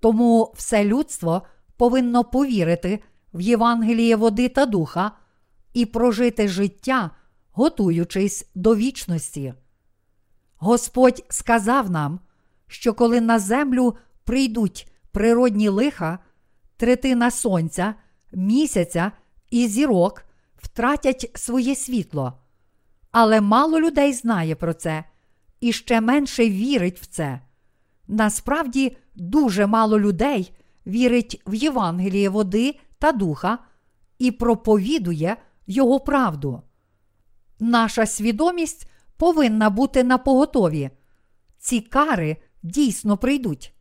[0.00, 1.42] Тому все людство
[1.76, 3.02] повинно повірити
[3.34, 5.12] в Євангеліє води та духа
[5.72, 7.10] і прожити життя,
[7.52, 9.54] готуючись до вічності.
[10.56, 12.20] Господь сказав нам,
[12.66, 16.18] що коли на землю прийдуть природні лиха,
[16.76, 17.94] третина сонця,
[18.32, 19.12] місяця
[19.50, 20.24] і зірок
[20.56, 22.38] втратять своє світло.
[23.10, 25.04] Але мало людей знає про це
[25.60, 27.40] і ще менше вірить в це.
[28.08, 30.52] Насправді, дуже мало людей
[30.86, 33.58] вірить в Євангеліє води та духа
[34.18, 35.36] і проповідує
[35.66, 36.62] його правду.
[37.60, 40.90] Наша свідомість повинна бути на поготові.
[41.58, 43.74] Ці кари дійсно прийдуть.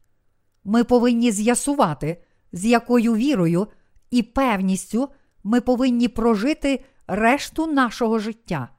[0.63, 3.67] Ми повинні з'ясувати, з якою вірою
[4.11, 5.09] і певністю
[5.43, 8.69] ми повинні прожити решту нашого життя.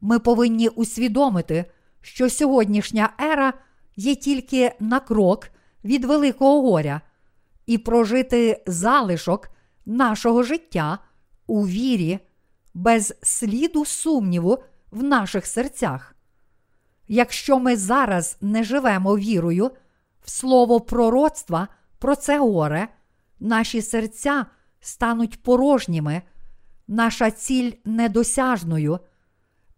[0.00, 1.64] Ми повинні усвідомити,
[2.00, 3.52] що сьогоднішня ера
[3.96, 5.48] є тільки на крок
[5.84, 7.00] від Великого горя,
[7.66, 9.48] і прожити залишок
[9.86, 10.98] нашого життя
[11.46, 12.18] у вірі,
[12.74, 16.16] без сліду сумніву в наших серцях.
[17.08, 19.70] Якщо ми зараз не живемо вірою
[20.20, 21.68] в слово пророцтва
[21.98, 22.88] про це горе,
[23.40, 24.46] наші серця
[24.80, 26.22] стануть порожніми,
[26.88, 28.98] наша ціль недосяжною,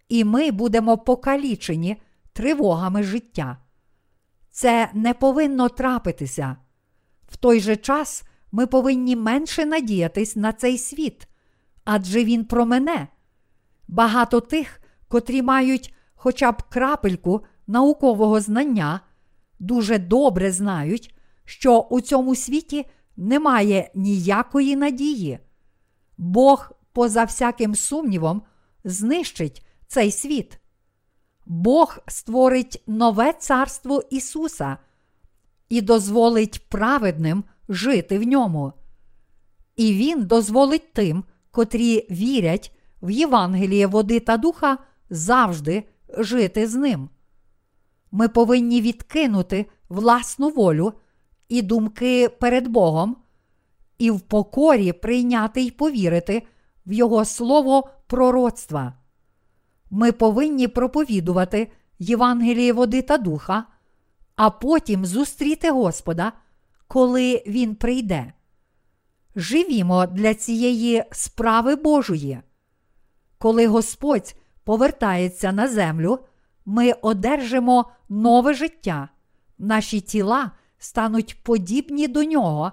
[0.08, 2.02] і ми будемо покалічені
[2.32, 3.58] тривогами життя.
[4.54, 6.56] Це не повинно трапитися.
[7.28, 11.28] В той же час ми повинні менше надіятись на цей світ,
[11.84, 13.08] адже він про мене.
[13.88, 19.00] Багато тих, котрі мають хоча б крапельку наукового знання,
[19.58, 22.86] дуже добре знають, що у цьому світі
[23.16, 25.38] немає ніякої надії.
[26.18, 28.42] Бог, поза всяким сумнівом,
[28.84, 30.58] знищить цей світ.
[31.46, 34.78] Бог створить нове царство Ісуса
[35.68, 38.72] і дозволить праведним жити в ньому.
[39.76, 44.78] І Він дозволить тим, котрі вірять в Євангеліє води та духа,
[45.10, 45.84] завжди
[46.18, 47.08] жити з ним.
[48.10, 50.92] Ми повинні відкинути власну волю
[51.48, 53.16] і думки перед Богом,
[53.98, 56.42] і в покорі прийняти й повірити
[56.86, 58.92] в Його слово пророцтва.
[59.96, 63.64] Ми повинні проповідувати Євангеліє води та духа,
[64.36, 66.32] а потім зустріти Господа,
[66.88, 68.32] коли Він прийде.
[69.36, 72.40] Живімо для цієї справи Божої.
[73.38, 74.34] Коли Господь
[74.64, 76.18] повертається на землю,
[76.66, 79.08] ми одержимо нове життя,
[79.58, 82.72] наші тіла стануть подібні до нього,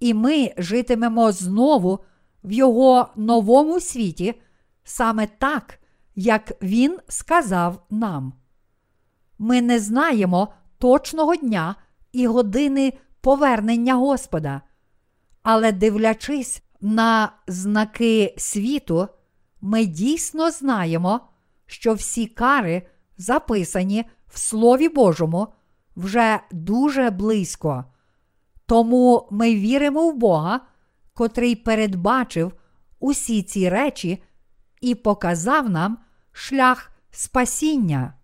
[0.00, 1.98] і ми житимемо знову
[2.44, 4.34] в Його новому світі,
[4.84, 5.78] саме так,
[6.20, 8.32] як Він сказав нам.
[9.38, 10.48] Ми не знаємо
[10.78, 11.74] точного дня
[12.12, 14.62] і години повернення Господа,
[15.42, 19.08] але дивлячись на знаки світу,
[19.60, 21.20] ми дійсно знаємо,
[21.66, 22.82] що всі кари,
[23.18, 25.48] записані в Слові Божому,
[25.96, 27.84] вже дуже близько.
[28.66, 30.60] Тому ми віримо в Бога,
[31.14, 32.52] котрий передбачив
[33.00, 34.22] усі ці речі
[34.80, 35.98] і показав нам
[36.38, 38.14] шлях спасіння.